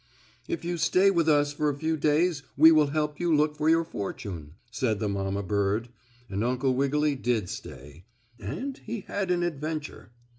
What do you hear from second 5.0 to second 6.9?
mamma bird, and Uncle